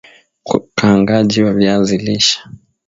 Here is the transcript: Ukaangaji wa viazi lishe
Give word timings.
Ukaangaji 0.45 1.43
wa 1.43 1.53
viazi 1.53 1.97
lishe 1.97 2.39